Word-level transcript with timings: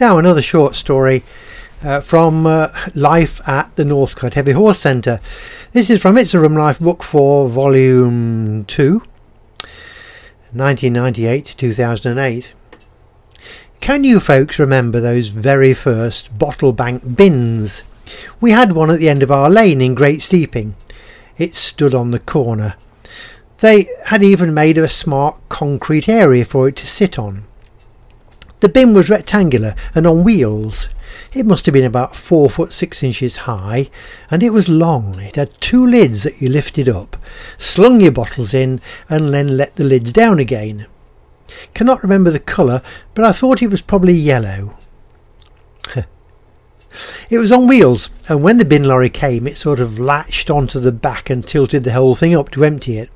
Now, 0.00 0.16
another 0.16 0.42
short 0.42 0.76
story 0.76 1.24
uh, 1.82 2.00
from 2.00 2.46
uh, 2.46 2.68
Life 2.94 3.40
at 3.48 3.74
the 3.74 3.84
Northcote 3.84 4.34
Heavy 4.34 4.52
Horse 4.52 4.78
Centre. 4.78 5.20
This 5.72 5.90
is 5.90 6.00
from 6.00 6.16
It's 6.16 6.34
a 6.34 6.38
Room 6.38 6.54
Life 6.54 6.78
Book 6.78 7.02
4, 7.02 7.48
Volume 7.48 8.64
2, 8.66 8.92
1998 10.52 11.44
to 11.46 11.56
2008. 11.56 12.52
Can 13.80 14.04
you 14.04 14.20
folks 14.20 14.60
remember 14.60 15.00
those 15.00 15.28
very 15.28 15.74
first 15.74 16.38
bottle 16.38 16.72
bank 16.72 17.16
bins? 17.16 17.82
We 18.40 18.52
had 18.52 18.70
one 18.70 18.92
at 18.92 19.00
the 19.00 19.08
end 19.08 19.24
of 19.24 19.32
our 19.32 19.50
lane 19.50 19.80
in 19.80 19.96
Great 19.96 20.22
Steeping. 20.22 20.76
It 21.38 21.56
stood 21.56 21.92
on 21.92 22.12
the 22.12 22.20
corner. 22.20 22.76
They 23.56 23.88
had 24.04 24.22
even 24.22 24.54
made 24.54 24.78
a 24.78 24.88
smart 24.88 25.40
concrete 25.48 26.08
area 26.08 26.44
for 26.44 26.68
it 26.68 26.76
to 26.76 26.86
sit 26.86 27.18
on. 27.18 27.47
The 28.60 28.68
bin 28.68 28.92
was 28.92 29.08
rectangular 29.08 29.74
and 29.94 30.06
on 30.06 30.24
wheels. 30.24 30.88
It 31.32 31.46
must 31.46 31.66
have 31.66 31.72
been 31.72 31.84
about 31.84 32.16
four 32.16 32.50
foot 32.50 32.72
six 32.72 33.02
inches 33.02 33.36
high, 33.36 33.90
and 34.30 34.42
it 34.42 34.52
was 34.52 34.68
long. 34.68 35.20
It 35.20 35.36
had 35.36 35.60
two 35.60 35.86
lids 35.86 36.24
that 36.24 36.40
you 36.40 36.48
lifted 36.48 36.88
up, 36.88 37.16
slung 37.56 38.00
your 38.00 38.12
bottles 38.12 38.54
in, 38.54 38.80
and 39.08 39.28
then 39.30 39.56
let 39.56 39.76
the 39.76 39.84
lids 39.84 40.12
down 40.12 40.38
again. 40.38 40.86
Cannot 41.74 42.02
remember 42.02 42.30
the 42.30 42.40
colour, 42.40 42.82
but 43.14 43.24
I 43.24 43.32
thought 43.32 43.62
it 43.62 43.70
was 43.70 43.82
probably 43.82 44.14
yellow. 44.14 44.76
it 47.30 47.38
was 47.38 47.52
on 47.52 47.66
wheels, 47.66 48.10
and 48.28 48.42
when 48.42 48.58
the 48.58 48.64
bin 48.64 48.84
lorry 48.84 49.10
came, 49.10 49.46
it 49.46 49.56
sort 49.56 49.80
of 49.80 49.98
latched 49.98 50.50
onto 50.50 50.80
the 50.80 50.92
back 50.92 51.30
and 51.30 51.46
tilted 51.46 51.84
the 51.84 51.92
whole 51.92 52.14
thing 52.14 52.34
up 52.34 52.50
to 52.50 52.64
empty 52.64 52.98
it. 52.98 53.10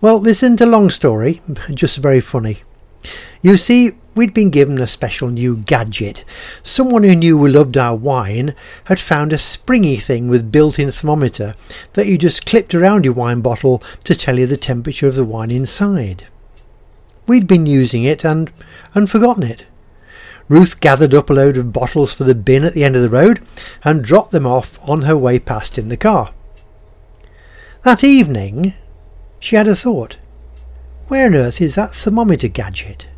Well, 0.00 0.18
this 0.18 0.42
isn't 0.42 0.60
a 0.60 0.66
long 0.66 0.90
story, 0.90 1.40
just 1.70 1.98
very 1.98 2.20
funny. 2.20 2.58
You 3.42 3.56
see, 3.56 3.92
we'd 4.14 4.34
been 4.34 4.50
given 4.50 4.80
a 4.80 4.86
special 4.86 5.28
new 5.28 5.56
gadget. 5.56 6.24
Someone 6.62 7.02
who 7.02 7.14
knew 7.14 7.36
we 7.36 7.50
loved 7.50 7.76
our 7.76 7.96
wine 7.96 8.54
had 8.84 9.00
found 9.00 9.32
a 9.32 9.38
springy 9.38 9.96
thing 9.96 10.28
with 10.28 10.52
built-in 10.52 10.90
thermometer 10.90 11.54
that 11.94 12.06
you 12.06 12.18
just 12.18 12.46
clipped 12.46 12.74
around 12.74 13.04
your 13.04 13.14
wine 13.14 13.40
bottle 13.40 13.82
to 14.04 14.14
tell 14.14 14.38
you 14.38 14.46
the 14.46 14.56
temperature 14.56 15.06
of 15.06 15.14
the 15.14 15.24
wine 15.24 15.50
inside. 15.50 16.24
We'd 17.26 17.46
been 17.46 17.66
using 17.66 18.04
it 18.04 18.24
and, 18.24 18.52
and 18.94 19.08
forgotten 19.08 19.42
it. 19.42 19.66
Ruth 20.48 20.80
gathered 20.80 21.14
up 21.14 21.30
a 21.30 21.32
load 21.32 21.56
of 21.56 21.72
bottles 21.72 22.12
for 22.12 22.24
the 22.24 22.34
bin 22.34 22.64
at 22.64 22.74
the 22.74 22.84
end 22.84 22.96
of 22.96 23.02
the 23.02 23.08
road 23.08 23.40
and 23.82 24.04
dropped 24.04 24.30
them 24.30 24.46
off 24.46 24.78
on 24.88 25.02
her 25.02 25.16
way 25.16 25.38
past 25.38 25.78
in 25.78 25.88
the 25.88 25.96
car. 25.96 26.34
That 27.82 28.04
evening, 28.04 28.74
she 29.40 29.56
had 29.56 29.66
a 29.66 29.74
thought. 29.74 30.18
Where 31.08 31.26
on 31.26 31.34
earth 31.34 31.60
is 31.60 31.74
that 31.74 31.94
thermometer 31.94 32.48
gadget? 32.48 33.08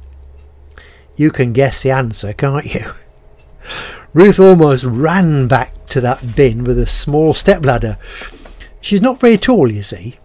You 1.17 1.31
can 1.31 1.53
guess 1.53 1.83
the 1.83 1.91
answer, 1.91 2.33
can't 2.33 2.67
you? 2.67 2.93
Ruth 4.13 4.39
almost 4.39 4.85
ran 4.85 5.49
back 5.49 5.87
to 5.89 6.01
that 6.03 6.37
bin 6.37 6.65
with 6.65 6.79
a 6.79 6.87
small 6.87 7.33
stepladder. 7.33 7.99
She's 8.81 9.03
not 9.03 9.21
very 9.21 9.39
tall, 9.39 9.73
you 9.73 9.83
see. 9.83 10.17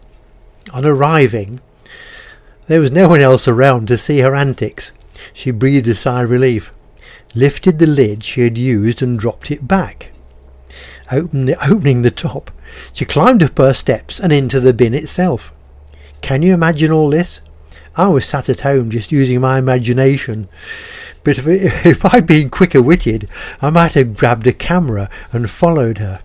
On 0.74 0.86
arriving, 0.86 1.60
there 2.68 2.80
was 2.80 2.92
no 2.92 3.10
one 3.10 3.22
else 3.22 3.48
around 3.48 3.88
to 3.88 3.98
see 3.98 4.20
her 4.20 4.36
antics. 4.36 4.92
She 5.34 5.52
breathed 5.52 5.88
a 5.88 5.96
sigh 5.96 6.24
of 6.24 6.30
relief, 6.30 6.72
lifted 7.36 7.80
the 7.80 7.88
lid 7.88 8.24
she 8.24 8.42
had 8.42 8.58
used 8.58 9.02
and 9.02 9.18
dropped 9.20 9.52
it 9.52 9.68
back. 9.68 10.12
The, 11.10 11.58
opening 11.70 12.02
the 12.02 12.12
top, 12.12 12.52
she 12.94 13.04
climbed 13.04 13.44
up 13.44 13.58
her 13.58 13.74
steps 13.74 14.20
and 14.20 14.32
into 14.32 14.60
the 14.60 14.74
bin 14.74 14.94
itself. 14.94 15.54
Can 16.22 16.42
you 16.42 16.54
imagine 16.54 16.92
all 16.92 17.10
this? 17.10 17.42
I 17.96 18.08
was 18.08 18.26
sat 18.26 18.48
at 18.48 18.62
home 18.62 18.90
just 18.90 19.12
using 19.12 19.42
my 19.42 19.58
imagination. 19.58 20.48
But 21.24 21.38
if, 21.38 21.48
if 21.86 22.06
I'd 22.06 22.26
been 22.26 22.50
quicker 22.50 22.82
witted, 22.82 23.30
I 23.62 23.70
might 23.70 23.94
have 23.94 24.16
grabbed 24.16 24.48
a 24.48 24.54
camera 24.54 25.10
and 25.32 25.50
followed 25.50 25.98
her. 25.98 26.22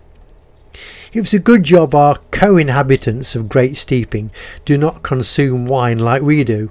It 1.13 1.21
was 1.21 1.33
a 1.33 1.39
good 1.39 1.63
job 1.63 1.95
our 1.95 2.17
co 2.31 2.57
inhabitants 2.57 3.35
of 3.35 3.49
Great 3.49 3.77
Steeping 3.77 4.31
do 4.65 4.77
not 4.77 5.03
consume 5.03 5.65
wine 5.65 5.99
like 5.99 6.21
we 6.21 6.43
do. 6.43 6.69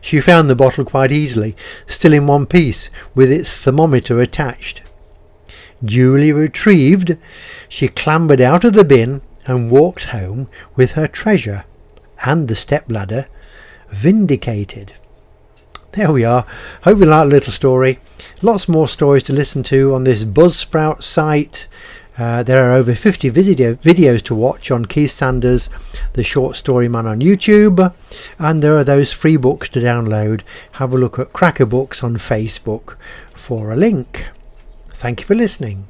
She 0.00 0.20
found 0.20 0.48
the 0.48 0.54
bottle 0.54 0.84
quite 0.84 1.12
easily, 1.12 1.56
still 1.86 2.12
in 2.12 2.26
one 2.26 2.46
piece, 2.46 2.90
with 3.14 3.30
its 3.30 3.64
thermometer 3.64 4.20
attached. 4.20 4.82
Duly 5.84 6.32
retrieved, 6.32 7.16
she 7.68 7.88
clambered 7.88 8.40
out 8.40 8.64
of 8.64 8.72
the 8.72 8.84
bin 8.84 9.22
and 9.46 9.70
walked 9.70 10.04
home 10.06 10.48
with 10.76 10.92
her 10.92 11.06
treasure 11.06 11.64
and 12.24 12.48
the 12.48 12.54
stepladder 12.54 13.26
vindicated. 13.94 14.92
There 15.92 16.12
we 16.12 16.24
are. 16.24 16.44
Hope 16.82 16.98
you 16.98 17.06
like 17.06 17.28
the 17.28 17.34
little 17.34 17.52
story. 17.52 18.00
Lots 18.42 18.68
more 18.68 18.88
stories 18.88 19.22
to 19.24 19.32
listen 19.32 19.62
to 19.64 19.94
on 19.94 20.04
this 20.04 20.24
Buzzsprout 20.24 21.02
site. 21.02 21.68
Uh, 22.18 22.42
there 22.42 22.68
are 22.68 22.74
over 22.74 22.94
50 22.94 23.28
video, 23.28 23.74
videos 23.74 24.22
to 24.22 24.34
watch 24.34 24.70
on 24.70 24.84
Keith 24.84 25.10
Sanders, 25.10 25.68
the 26.12 26.22
short 26.22 26.56
story 26.56 26.88
man 26.88 27.06
on 27.06 27.20
YouTube, 27.20 27.94
and 28.38 28.62
there 28.62 28.76
are 28.76 28.84
those 28.84 29.12
free 29.12 29.36
books 29.36 29.68
to 29.70 29.80
download. 29.80 30.42
Have 30.72 30.92
a 30.92 30.98
look 30.98 31.18
at 31.18 31.32
Cracker 31.32 31.66
Books 31.66 32.04
on 32.04 32.16
Facebook 32.16 32.96
for 33.32 33.72
a 33.72 33.76
link. 33.76 34.28
Thank 34.92 35.20
you 35.20 35.26
for 35.26 35.34
listening. 35.34 35.88